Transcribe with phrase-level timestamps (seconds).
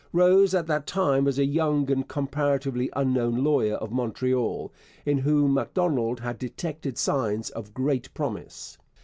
[0.13, 4.73] Rose at that time was a young and comparatively unknown lawyer of Montreal,
[5.05, 8.79] in whom Macdonald had detected signs of great promise.